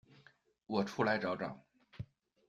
[0.65, 1.63] 我出来找找